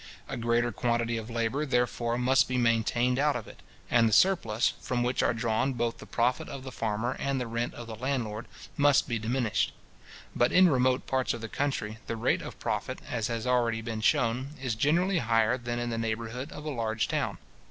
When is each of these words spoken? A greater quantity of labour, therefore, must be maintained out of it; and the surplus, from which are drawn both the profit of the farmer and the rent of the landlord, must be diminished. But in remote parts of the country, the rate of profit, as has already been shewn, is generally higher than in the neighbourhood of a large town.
A 0.27 0.35
greater 0.35 0.71
quantity 0.71 1.15
of 1.17 1.29
labour, 1.29 1.63
therefore, 1.63 2.17
must 2.17 2.47
be 2.47 2.57
maintained 2.57 3.19
out 3.19 3.35
of 3.35 3.47
it; 3.47 3.59
and 3.87 4.09
the 4.09 4.13
surplus, 4.13 4.73
from 4.81 5.03
which 5.03 5.21
are 5.21 5.31
drawn 5.31 5.73
both 5.73 5.99
the 5.99 6.07
profit 6.07 6.49
of 6.49 6.63
the 6.63 6.71
farmer 6.71 7.15
and 7.19 7.39
the 7.39 7.45
rent 7.45 7.75
of 7.75 7.85
the 7.85 7.95
landlord, 7.95 8.47
must 8.75 9.07
be 9.07 9.19
diminished. 9.19 9.73
But 10.35 10.51
in 10.51 10.67
remote 10.69 11.05
parts 11.05 11.35
of 11.35 11.41
the 11.41 11.49
country, 11.49 11.99
the 12.07 12.17
rate 12.17 12.41
of 12.41 12.57
profit, 12.59 12.97
as 13.07 13.27
has 13.27 13.45
already 13.45 13.81
been 13.83 14.01
shewn, 14.01 14.55
is 14.59 14.73
generally 14.73 15.19
higher 15.19 15.55
than 15.55 15.77
in 15.77 15.91
the 15.91 15.99
neighbourhood 15.99 16.51
of 16.51 16.65
a 16.65 16.71
large 16.71 17.07
town. 17.07 17.37